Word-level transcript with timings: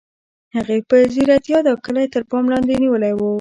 هغې 0.55 0.77
په 0.89 0.95
ځیرتیا 1.13 1.59
دا 1.67 1.73
کلی 1.85 2.05
تر 2.13 2.23
پام 2.29 2.45
لاندې 2.51 2.73
نیولی 2.83 3.13
و 3.15 3.21